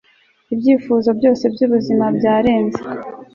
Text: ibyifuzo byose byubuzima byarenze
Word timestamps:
ibyifuzo 0.53 1.09
byose 1.19 1.43
byubuzima 1.53 2.05
byarenze 2.17 2.81